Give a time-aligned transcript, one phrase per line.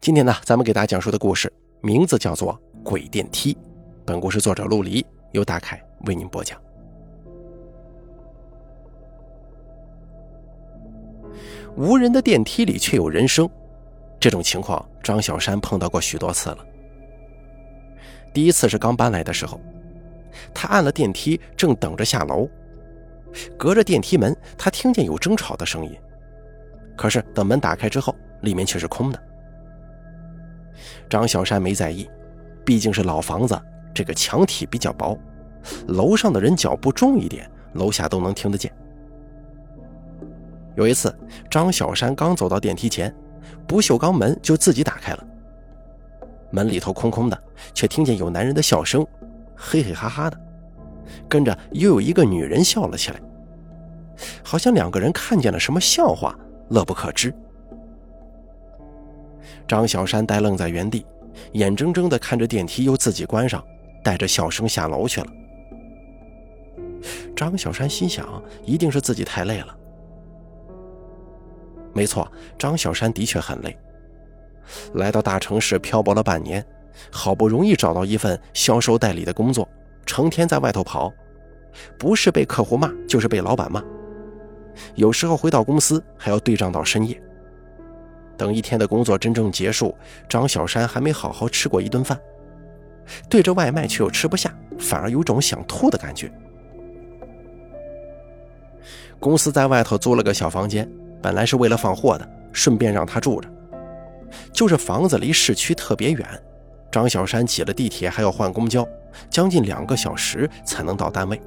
[0.00, 3.52] 今天呢，咱们给大家讲述的故事名字叫做《鬼电梯》。
[4.06, 6.58] 本故事作者陆离，由大凯为您播讲。
[11.76, 13.50] 无人的电梯里却有人声，
[14.20, 16.64] 这种情况张小山碰到过许多次了。
[18.32, 19.60] 第一次是刚搬来的时候，
[20.54, 22.48] 他按了电梯，正等着下楼，
[23.58, 25.92] 隔着电梯门，他听见有争吵的声音。
[26.96, 29.20] 可是等门打开之后，里面却是空的。
[31.08, 32.08] 张小山没在意，
[32.64, 33.58] 毕竟是老房子，
[33.94, 35.18] 这个墙体比较薄，
[35.88, 38.72] 楼上的人脚步重一点，楼下都能听得见。
[40.76, 41.12] 有一次，
[41.50, 43.12] 张小山刚走到电梯前，
[43.66, 45.24] 不锈钢门就自己打开了。
[46.50, 47.42] 门里头空空的，
[47.74, 49.06] 却听见有男人的笑声，
[49.56, 50.40] 嘿嘿哈哈的，
[51.28, 53.20] 跟着又有一个女人笑了起来，
[54.42, 56.38] 好像两个人看见了什么笑话，
[56.70, 57.34] 乐不可支。
[59.68, 61.04] 张小山呆愣在原地，
[61.52, 63.62] 眼睁睁地看着电梯又自己关上，
[64.02, 65.26] 带着笑声下楼去了。
[67.36, 69.76] 张小山心想，一定是自己太累了。
[71.92, 72.26] 没错，
[72.58, 73.76] 张小山的确很累。
[74.94, 76.64] 来到大城市漂泊了半年，
[77.12, 79.68] 好不容易找到一份销售代理的工作，
[80.06, 81.12] 成天在外头跑，
[81.98, 83.84] 不是被客户骂，就是被老板骂。
[84.94, 87.20] 有时候回到公司还要对账到深夜。
[88.38, 89.94] 等一天的工作真正结束，
[90.28, 92.18] 张小山还没好好吃过一顿饭，
[93.28, 96.32] 对着外卖却又吃不下，反而有种想吐的感觉。
[99.18, 100.88] 公司在外头租了个小房间，
[101.20, 103.50] 本来是为了放货的，顺便让他住着。
[104.52, 106.24] 就是房子离市区特别远，
[106.92, 108.86] 张小山挤了地铁还要换公交，
[109.28, 111.40] 将近两个小时才能到单位。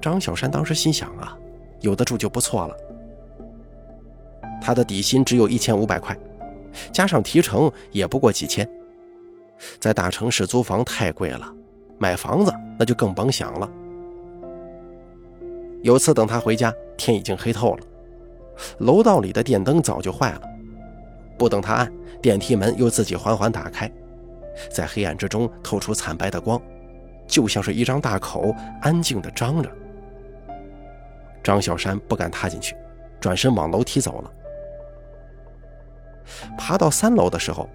[0.00, 1.36] 张小山当时心想啊，
[1.80, 2.76] 有的住就不错了。
[4.60, 6.16] 他的底薪只有一千五百块，
[6.92, 8.68] 加上提成也不过几千，
[9.78, 11.52] 在大城市租房太贵了，
[11.98, 13.70] 买房子那就更甭想了。
[15.82, 17.84] 有次等他回家，天已经黑透了，
[18.78, 20.42] 楼道里的电灯早就坏了，
[21.38, 23.90] 不等他按，电梯门又自己缓缓打开，
[24.70, 26.60] 在黑暗之中透出惨白的光，
[27.28, 29.70] 就像是一张大口，安静地张着。
[31.44, 32.74] 张小山不敢踏进去，
[33.20, 34.32] 转身往楼梯走了。
[36.56, 37.68] 爬到三楼的时候，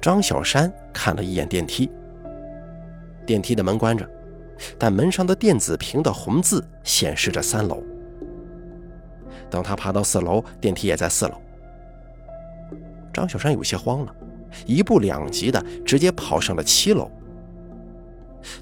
[0.00, 1.90] 张小山看了一眼电梯。
[3.26, 4.08] 电梯的门关着，
[4.78, 7.82] 但门上的电子屏的红字显示着三楼。
[9.50, 11.34] 等他爬到四楼，电梯也在四楼。
[13.12, 14.14] 张小山有些慌了，
[14.66, 17.10] 一步两级的直接跑上了七楼。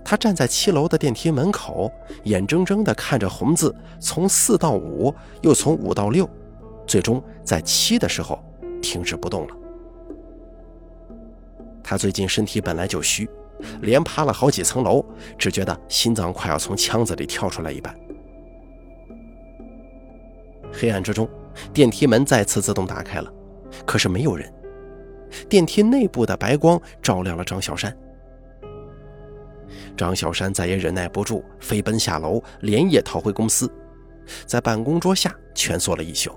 [0.04, 1.92] 他站在七楼的电梯门口，
[2.24, 6.28] 眼睁睁地看着红字从四到五，又从五到六，
[6.86, 8.42] 最终在七的时候。
[8.86, 9.56] 停止不动了。
[11.82, 13.28] 他最近身体本来就虚，
[13.80, 15.04] 连爬了好几层楼，
[15.36, 17.92] 只觉得心脏快要从腔子里跳出来一般。
[20.72, 21.28] 黑暗之中，
[21.72, 23.32] 电梯门再次自动打开了，
[23.84, 24.52] 可是没有人。
[25.48, 27.96] 电梯内部的白光照亮了张小山。
[29.96, 33.68] 张小山再也忍耐不住，飞奔下楼，连夜逃回公司，
[34.46, 36.30] 在办公桌下蜷缩了一宿。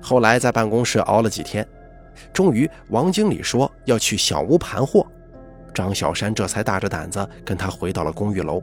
[0.00, 1.66] 后来在办公室熬了几天，
[2.32, 5.06] 终于王经理说要去小屋盘货，
[5.74, 8.62] 张小山这才大着胆子跟他回到了公寓楼。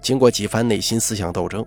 [0.00, 1.64] 经过几番内心思想斗争，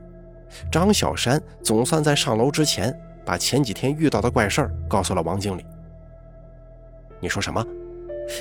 [0.72, 5.66] 张小山总算在上楼之前把前几天遇到的怪事儿告诉了王经理。
[7.20, 7.66] 你说什么？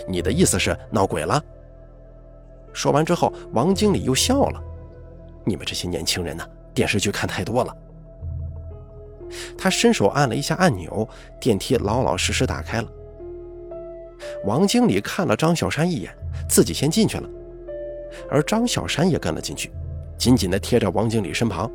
[0.09, 1.43] 你的意思是闹鬼了？
[2.72, 4.62] 说完之后，王经理又笑了。
[5.44, 7.76] 你们这些年轻人呢，电视剧看太多了。
[9.56, 11.09] 他伸手按了一下按钮，
[11.41, 12.88] 电梯老老实实打开了。
[14.44, 16.15] 王经理看了张小山一眼，
[16.48, 17.28] 自己先进去了，
[18.31, 19.72] 而张小山也跟了进去，
[20.16, 21.70] 紧紧地贴着王经理身旁。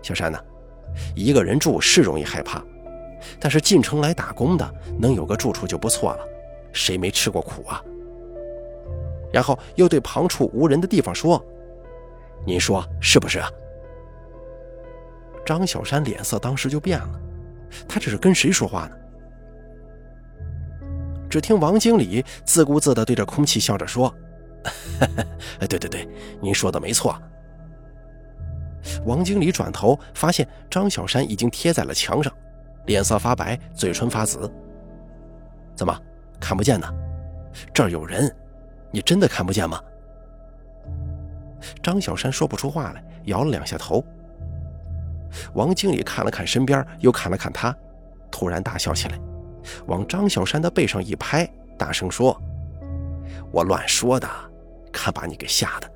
[0.00, 0.38] 小山呢，
[1.14, 2.62] 一个人住是容易害怕，
[3.38, 6.20] 但是进城来打工的能有个住处就不错了，
[6.72, 7.82] 谁没吃过苦啊？
[9.30, 11.44] 然后又对旁处无人的地方说
[12.46, 13.50] ：“您说是不是啊？”
[15.48, 17.20] 张小山脸色当时就变了，
[17.88, 18.96] 他这是跟谁说话呢？
[21.30, 24.14] 只听王经理自顾自地对着空气笑着说
[25.66, 26.06] ：“对对对，
[26.42, 27.18] 您说的没错。”
[29.06, 32.30] 王经理转头发现张小山已经贴在了墙上，
[32.84, 34.52] 脸色发白，嘴唇发紫。
[35.74, 35.98] 怎么
[36.38, 36.86] 看不见呢？
[37.72, 38.30] 这儿有人，
[38.90, 39.82] 你真的看不见吗？
[41.82, 44.04] 张小山说不出话来，摇了两下头。
[45.54, 47.74] 王经理看了看身边，又看了看他，
[48.30, 49.18] 突然大笑起来，
[49.86, 52.40] 往张小山的背上一拍，大声说
[53.52, 54.28] ：“我乱说的，
[54.92, 55.90] 看把你给吓的！”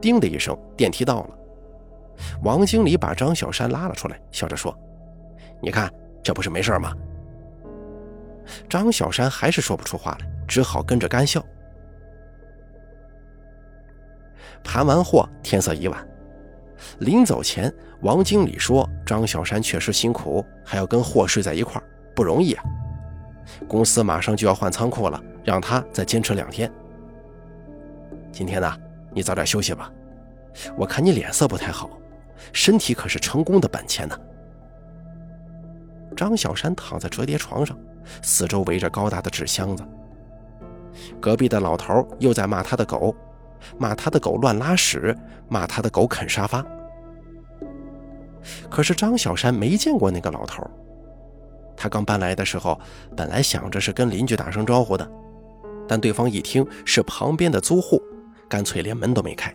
[0.00, 1.38] 叮的一声，电梯到了。
[2.42, 4.76] 王经理把张小山拉了出来，笑着说
[5.62, 6.92] ：“你看，这不是没事吗？”
[8.68, 11.44] 张小山还是说不出话来，只好跟着干笑。
[14.64, 16.08] 盘完货，天色已晚。
[17.00, 21.84] 临走前，王经理说：“张小山确实辛苦，还要跟货睡在一块儿，
[22.14, 22.64] 不容易啊。
[23.66, 26.70] 公司马上就要换仓库了，让他再坚持两天。
[28.30, 28.76] 今天呢，
[29.12, 29.90] 你早点休息吧。
[30.76, 31.90] 我看你脸色不太好，
[32.52, 34.18] 身体可是成功的本钱呢。”
[36.16, 37.78] 张小山躺在折叠床上，
[38.22, 39.84] 四周围着高大的纸箱子。
[41.20, 43.14] 隔壁的老头又在骂他的狗。
[43.78, 45.16] 骂他的狗乱拉屎，
[45.48, 46.64] 骂他的狗啃沙发。
[48.70, 50.62] 可是张小山没见过那个老头。
[51.76, 52.78] 他刚搬来的时候，
[53.16, 55.08] 本来想着是跟邻居打声招呼的，
[55.86, 58.02] 但对方一听是旁边的租户，
[58.48, 59.54] 干脆连门都没开。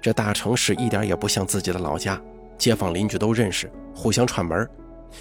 [0.00, 2.20] 这大城市一点也不像自己的老家，
[2.56, 4.68] 街坊邻居都认识，互相串门，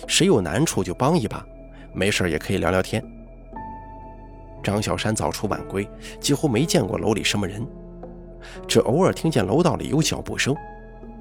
[0.07, 1.45] 谁有难处就帮一把，
[1.93, 3.03] 没事也可以聊聊天。
[4.61, 5.89] 张小山早出晚归，
[6.19, 7.65] 几乎没见过楼里什么人，
[8.67, 10.55] 只偶尔听见楼道里有脚步声，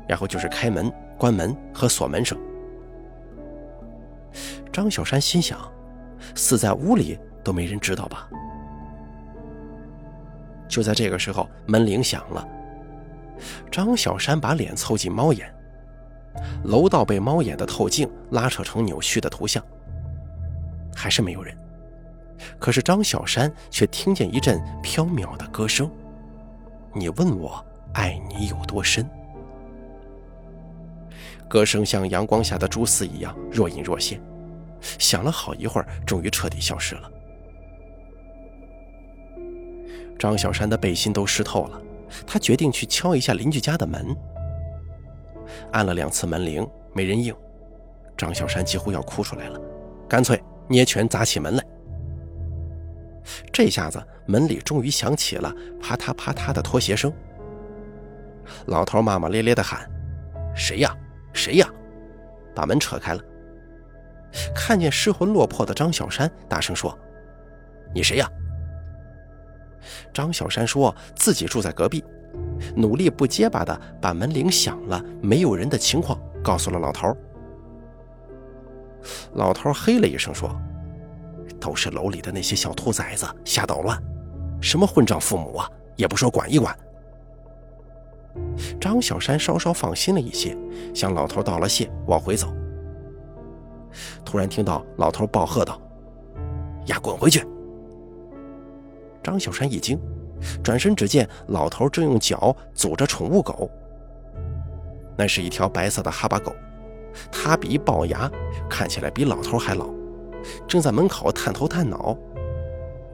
[0.08, 2.36] 然后就是开门、关门和锁门声。
[4.72, 5.58] 张小山心想：
[6.34, 8.28] 死在屋里都没人知道吧？
[10.68, 12.46] 就在这个时候，门铃响了。
[13.70, 15.52] 张小山把脸凑近猫眼，
[16.64, 19.64] 楼道被猫眼的透镜拉扯成扭曲的图像，
[20.94, 21.56] 还是没有人。
[22.58, 25.90] 可是张小山却听见一阵飘渺的歌声
[26.94, 27.64] ：“你问我
[27.94, 29.08] 爱你有多深？”
[31.48, 34.20] 歌声像阳光下的蛛丝一样若隐若现，
[34.98, 37.10] 响了好一会儿，终于彻底消失了。
[40.18, 41.80] 张小山的背心都湿透了，
[42.26, 44.14] 他决定去敲一下邻居家的门。
[45.72, 47.34] 按了两次门铃，没人应，
[48.16, 49.58] 张小山几乎要哭出来了，
[50.06, 51.64] 干脆捏拳砸起门来。
[53.52, 57.12] 这下子门里终于响起了啪嗒啪嗒的拖鞋声。
[58.66, 59.88] 老头骂骂咧咧地喊
[60.56, 60.96] ：“谁呀？
[61.32, 61.68] 谁呀？”
[62.54, 63.22] 把门扯开了，
[64.54, 66.98] 看见失魂落魄的张小山，大声说
[67.94, 68.28] ：“你谁呀？”
[70.12, 72.02] 张小山说自己住在隔壁，
[72.74, 77.16] 努力不结巴地把门铃响了没有人的情况告诉了老头。
[79.34, 80.50] 老头嘿了一声说。
[81.60, 84.00] 都是楼里的那些小兔崽子瞎捣乱，
[84.60, 86.76] 什么混账父母啊，也不说管一管。
[88.80, 90.56] 张小山稍稍放心了一些，
[90.94, 92.52] 向老头道了谢，往回走。
[94.24, 95.80] 突然听到老头暴喝道
[96.86, 97.44] ：“呀，滚回去！”
[99.24, 99.98] 张小山一惊，
[100.62, 103.68] 转身只见老头正用脚阻着宠物狗。
[105.16, 106.54] 那是一条白色的哈巴狗，
[107.32, 108.30] 它比龅牙，
[108.70, 109.97] 看起来比老头还老。
[110.66, 112.16] 正在门口探头探脑，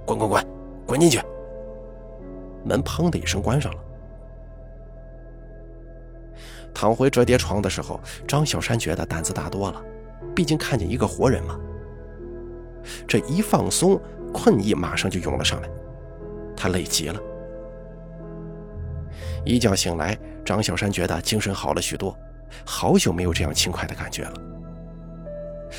[0.05, 0.47] 滚滚滚，
[0.87, 1.21] 滚进去！
[2.65, 3.79] 门砰的一声关上了。
[6.73, 9.83] 躺回折叠床的时候，张小山觉得胆子大多了，
[10.35, 11.59] 毕竟看见一个活人嘛。
[13.07, 14.01] 这一放松，
[14.33, 15.71] 困意马上就涌了上来，
[16.57, 17.21] 他累极了。
[19.45, 22.17] 一觉醒来，张小山觉得精神好了许多，
[22.65, 24.33] 好久没有这样轻快的感觉了。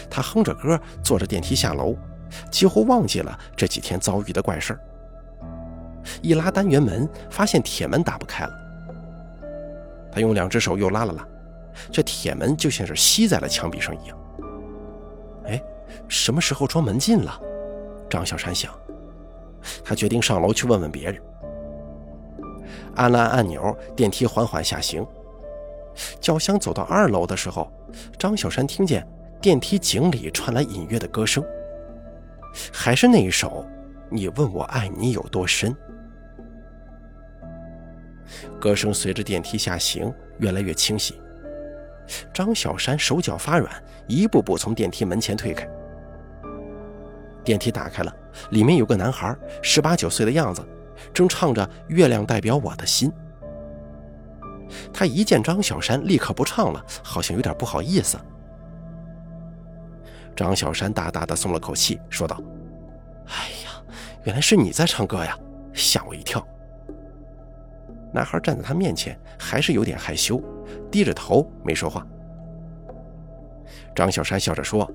[0.09, 1.95] 他哼着歌，坐着电梯下楼，
[2.51, 4.77] 几乎忘记了这几天遭遇的怪事。
[6.21, 8.51] 一拉单元门，发现铁门打不开了。
[10.11, 11.27] 他用两只手又拉了拉，
[11.91, 14.17] 这铁门就像是吸在了墙壁上一样。
[15.45, 15.61] 哎，
[16.07, 17.39] 什么时候装门禁了？
[18.09, 18.71] 张小山想。
[19.83, 21.21] 他决定上楼去问问别人。
[22.95, 25.05] 按了按按钮，电梯缓缓下行。
[26.19, 27.71] 轿厢走到二楼的时候，
[28.17, 29.05] 张小山听见。
[29.41, 31.43] 电梯井里传来隐约的歌声，
[32.73, 33.63] 还是那一首
[34.09, 35.71] 《你问我爱你有多深》。
[38.59, 41.19] 歌声随着电梯下行越来越清晰。
[42.33, 43.71] 张小山手脚发软，
[44.07, 45.67] 一步步从电梯门前退开。
[47.43, 48.15] 电梯打开了，
[48.49, 50.63] 里面有个男孩，十八九岁的样子，
[51.13, 53.11] 正唱着《月亮代表我的心》。
[54.91, 58.17] 他一见张小山，立刻不唱了，好像有点不好意思。
[60.35, 62.39] 张小山大大的松了口气，说道
[63.27, 63.81] ：“哎呀，
[64.25, 65.37] 原来是你在唱歌呀，
[65.73, 66.45] 吓我一跳。”
[68.13, 70.41] 男孩站在他面前，还是有点害羞，
[70.91, 72.05] 低着头没说话。
[73.95, 74.89] 张小山笑着说：“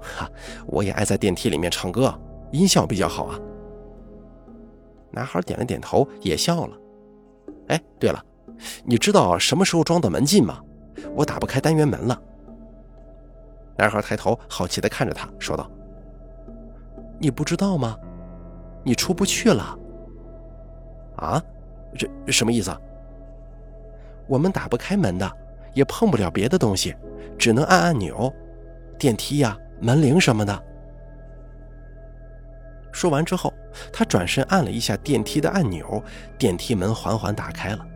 [0.00, 0.30] 哈，
[0.66, 2.16] 我也爱在电梯里面唱歌，
[2.52, 3.38] 音效比较好啊。”
[5.10, 6.76] 男孩点了点头，也笑了。
[7.68, 8.24] 哎，对了，
[8.84, 10.60] 你知道什么时候装的门禁吗？
[11.14, 12.20] 我打不开单元门了。
[13.76, 15.70] 男孩抬头好奇地看着他，说道
[17.18, 17.98] ：“你不知道吗？
[18.84, 19.78] 你出不去了。”
[21.16, 21.42] 啊？
[21.96, 22.74] 这什么意思？
[24.26, 25.30] 我们打不开门的，
[25.74, 26.94] 也碰不了别的东西，
[27.38, 28.32] 只能按按钮，
[28.98, 30.62] 电梯呀、门铃什么的。
[32.92, 33.52] 说完之后，
[33.92, 36.02] 他转身按了一下电梯的按钮，
[36.38, 37.86] 电梯门缓缓打开了。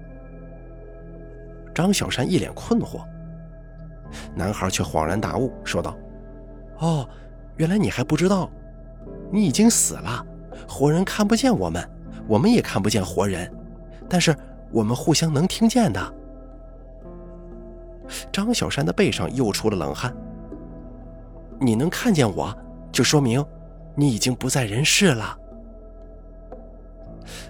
[1.74, 3.02] 张小山一脸困惑，
[4.34, 5.96] 男孩却恍然大悟，说道
[6.78, 7.08] ：“哦，
[7.56, 8.50] 原来你还不知道，
[9.30, 10.24] 你已经死了，
[10.68, 11.88] 活人看不见我们，
[12.26, 13.50] 我们也看不见活人。”
[14.08, 14.34] 但是
[14.72, 16.14] 我们互相能听见的。
[18.32, 20.16] 张小山的背上又出了冷汗。
[21.60, 22.56] 你能看见我，
[22.90, 23.44] 就说明
[23.94, 25.38] 你已经不在人世了。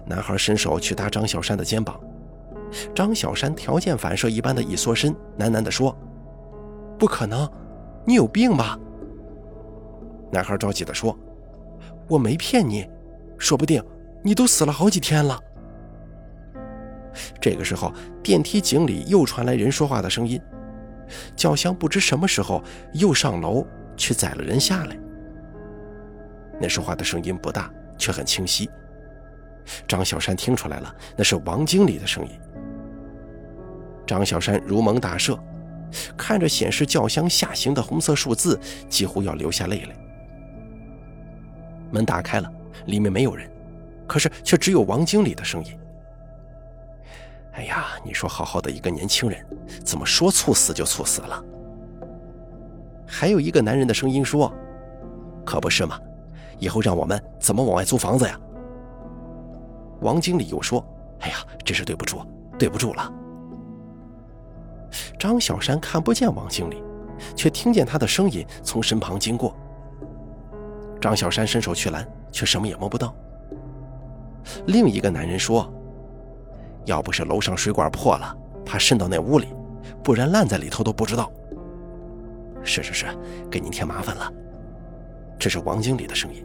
[0.04, 2.00] 男孩伸手去搭张小山的肩膀，
[2.92, 5.96] 张小山条件反射一般的一缩身，喃喃地说
[6.98, 7.48] ：“不可能，
[8.04, 8.76] 你有病吧？”
[10.30, 11.16] 男孩着急地说
[12.08, 12.86] ：“我没骗你，
[13.38, 13.82] 说不定
[14.22, 15.40] 你都死了好几天了。”
[17.40, 17.90] 这个时候，
[18.22, 20.38] 电梯井里又传来人说话的声音。
[21.34, 22.62] 轿厢不知什么时候
[22.92, 24.98] 又上楼去载了人下来。
[26.60, 28.68] 那说话的声音不大，却很清晰。
[29.86, 32.30] 张小山听出来了，那是王经理的声音。
[34.06, 35.38] 张小山如蒙大赦，
[36.16, 39.97] 看着显示轿厢下行的红色数字，几乎要流下泪来。
[41.90, 42.52] 门打开了，
[42.87, 43.50] 里面没有人，
[44.07, 45.78] 可是却只有王经理的声音。
[47.52, 49.45] 哎呀，你说好好的一个年轻人，
[49.85, 51.45] 怎么说猝死就猝死了？
[53.07, 54.52] 还有一个男人的声音说
[55.45, 55.99] ：“可不是嘛，
[56.59, 58.38] 以后让我们怎么往外租房子呀？”
[60.02, 60.85] 王经理又说
[61.21, 62.25] ：“哎呀，真是对不住，
[62.59, 63.12] 对不住了。”
[65.18, 66.83] 张小山看不见王经理，
[67.35, 69.57] 却听见他的声音从身旁经过。
[71.00, 73.14] 张小山伸手去拦，却什么也摸不到。
[74.66, 75.73] 另一个男人说。
[76.85, 79.49] 要不是楼上水管破了，怕渗到那屋里，
[80.02, 81.30] 不然烂在里头都不知道。
[82.64, 83.04] 是是是，
[83.50, 84.33] 给您添麻烦了。
[85.38, 86.42] 这是王经理的声音。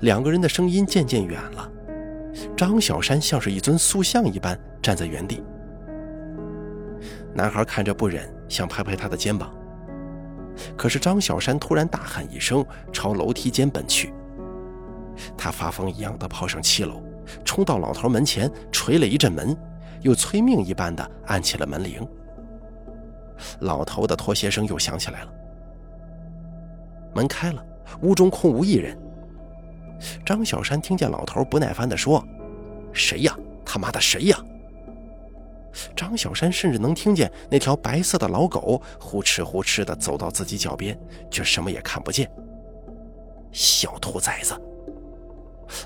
[0.00, 1.70] 两个人的声音渐渐远了，
[2.56, 5.42] 张小山像是一尊塑像一般站在原地。
[7.34, 9.52] 男孩看着不忍，想拍拍他的肩膀，
[10.76, 14.12] 可是张小山突然大喊一声，朝楼梯间奔去。
[15.36, 17.02] 他发疯一样的跑上七楼。
[17.42, 19.56] 冲到老头门前，捶了一阵门，
[20.02, 22.06] 又催命一般的按起了门铃。
[23.60, 25.32] 老头的拖鞋声又响起来了。
[27.14, 27.64] 门开了，
[28.02, 28.96] 屋中空无一人。
[30.24, 32.22] 张小山听见老头不耐烦地说
[32.92, 33.34] ：“谁呀？
[33.64, 34.38] 他妈的谁呀？”
[35.96, 40.98] 张小山甚至能听见那条白色的老狗呼哧呼哧地走到自己脚边，
[41.30, 42.30] 却什么也看不见。
[43.50, 44.54] 小兔崽子！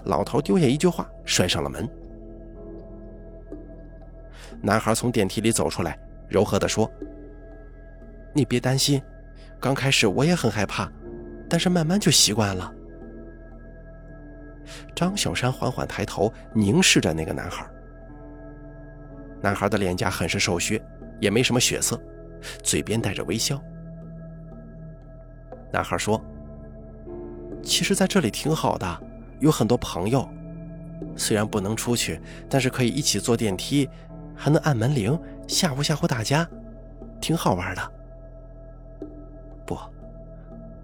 [0.04, 1.88] 老头丢下一句话，摔上了门。
[4.60, 6.90] 男孩从电梯里走出来，柔和地说
[8.34, 9.00] ：“你别担心，
[9.60, 10.90] 刚开始我也很害怕，
[11.48, 12.72] 但是慢慢就习惯了。”
[14.94, 17.64] 张小山缓缓抬头，凝视着那个男孩。
[19.40, 20.82] 男孩的脸颊很是瘦削，
[21.20, 22.00] 也没什么血色，
[22.62, 23.62] 嘴边带着微笑。
[25.72, 26.20] 男孩说
[27.62, 29.02] ：“其实在这里挺好的。”
[29.40, 30.28] 有很多朋友，
[31.14, 33.88] 虽然不能出去，但是可以一起坐电梯，
[34.34, 35.16] 还能按门铃
[35.46, 36.44] 吓唬吓唬大家，
[37.20, 37.92] 挺好玩的。
[39.64, 39.78] 不，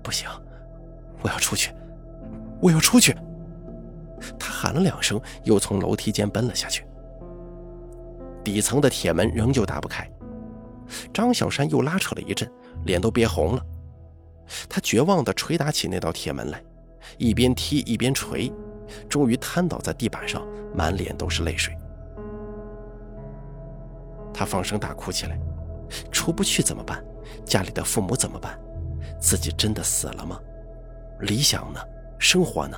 [0.04, 0.28] 不行，
[1.20, 1.72] 我要出去，
[2.60, 3.12] 我要出去！
[4.38, 6.86] 他喊了两声，又从楼梯间奔了下去。
[8.44, 10.08] 底层的铁门仍旧打不开，
[11.12, 12.50] 张小山又拉扯了一阵，
[12.84, 13.66] 脸都憋红了。
[14.68, 16.62] 他绝望地捶打起那道铁门来。
[17.18, 18.50] 一边踢一边捶，
[19.08, 20.42] 终于瘫倒在地板上，
[20.74, 21.76] 满脸都是泪水。
[24.32, 25.38] 他放声大哭起来，
[26.10, 27.04] 出不去怎么办？
[27.44, 28.58] 家里的父母怎么办？
[29.20, 30.40] 自己真的死了吗？
[31.20, 31.80] 理想呢？
[32.18, 32.76] 生活呢？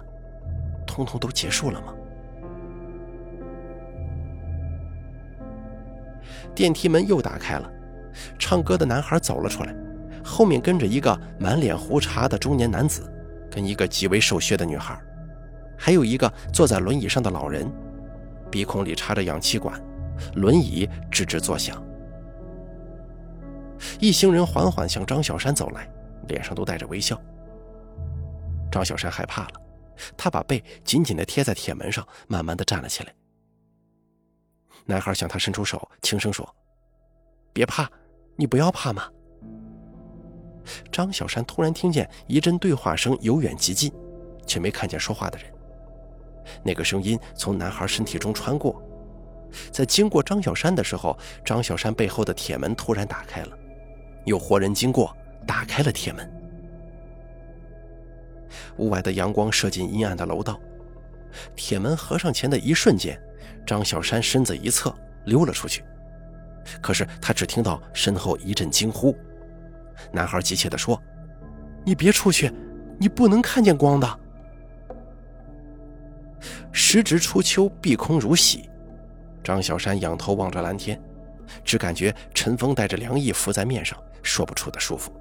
[0.86, 1.94] 通通都结束了吗？
[6.56, 7.70] 电梯门又打开了，
[8.38, 9.76] 唱歌的男孩走了出来，
[10.24, 13.12] 后面跟着一个满脸胡茬的中年男子。
[13.48, 15.00] 跟一个极为瘦削的女孩，
[15.78, 17.66] 还有一个坐在轮椅上的老人，
[18.50, 19.80] 鼻孔里插着氧气管，
[20.34, 21.82] 轮椅吱吱作响。
[23.98, 25.88] 一行人缓缓向张小山走来，
[26.28, 27.18] 脸上都带着微笑。
[28.70, 29.52] 张小山害怕了，
[30.18, 33.14] 他把背紧紧地贴在铁门上，慢慢地站了起来。
[34.86, 36.48] 男孩向他伸出手，轻声说
[37.52, 37.90] ：“别怕，
[38.36, 39.10] 你不要怕嘛。”
[40.90, 43.92] 张小山突然听见一阵对话声由远及近，
[44.46, 45.52] 却没看见说话的人。
[46.62, 48.80] 那个声音从男孩身体中穿过，
[49.72, 53.58] 在经过张小山的时候，张小山背后的铁门突然打开了，
[54.24, 55.16] 有活人经过，
[55.46, 56.32] 打开了铁门。
[58.78, 60.58] 屋外的阳光射进阴暗的楼道，
[61.56, 63.20] 铁门合上前的一瞬间，
[63.66, 65.84] 张小山身子一侧溜了出去。
[66.80, 69.16] 可是他只听到身后一阵惊呼，
[70.12, 71.00] 男孩急切地说
[71.86, 72.52] ：“你别出去，
[72.98, 74.20] 你不能看见光的。”
[76.72, 78.68] 时值初秋，碧空如洗。
[79.44, 81.00] 张小山仰头望着蓝天，
[81.64, 85.12] 只感觉晨风带着凉意拂在面上，说不出的舒服。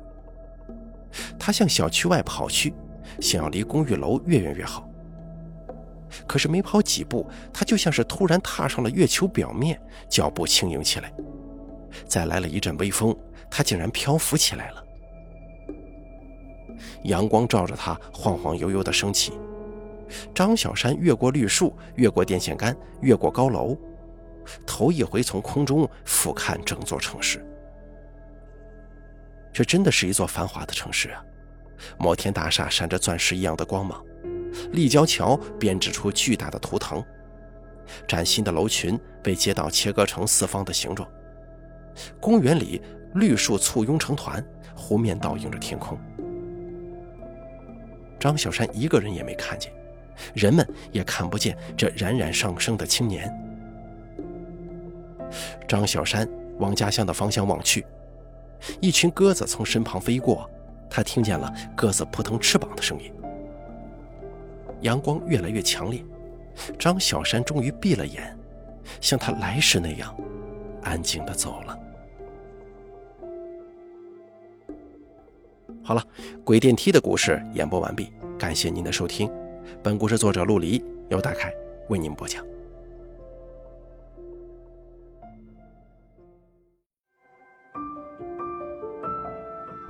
[1.39, 2.73] 他向小区外跑去，
[3.21, 4.89] 想要离公寓楼越远越好。
[6.27, 9.79] 可是没跑几步，他就像是突然踏上了月球表面，
[10.09, 11.13] 脚步轻盈起来。
[12.07, 13.15] 再来了一阵微风，
[13.49, 14.83] 他竟然漂浮起来了。
[17.03, 19.33] 阳光照着他，晃晃悠悠地升起。
[20.33, 23.77] 张小山越过绿树，越过电线杆，越过高楼，
[24.65, 27.45] 头一回从空中俯瞰整座城市。
[29.53, 31.23] 这真的是一座繁华的城市啊！
[31.97, 34.03] 摩天大厦闪着钻石一样的光芒，
[34.71, 37.03] 立交桥编织出巨大的图腾，
[38.07, 41.07] 崭新的楼群被街道切割成四方的形状。
[42.19, 42.81] 公园里
[43.13, 44.45] 绿树簇拥成团，
[44.75, 45.97] 湖面倒映着天空。
[48.19, 49.71] 张小山一个人也没看见。
[50.33, 53.29] 人们也看不见这冉冉上升的青年。
[55.67, 56.25] 张小山
[56.57, 57.85] 往家乡的方向望去，
[58.79, 60.49] 一群鸽子从身旁飞过，
[60.89, 63.11] 他听见了鸽子扑腾翅膀的声音。
[64.81, 66.03] 阳光越来越强烈，
[66.77, 68.37] 张小山终于闭了眼，
[69.01, 70.15] 像他来时那样，
[70.83, 71.79] 安静的走了。
[75.83, 76.03] 好了，
[76.43, 79.31] 鬼电梯的故事演播完毕，感谢您的收听。
[79.83, 81.53] 本故事作者陆离，由大凯
[81.89, 82.43] 为您播讲。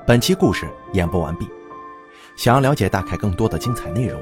[0.05, 1.47] 本期故事演播完毕。
[2.37, 4.21] 想要了解大凯更多的精彩内容，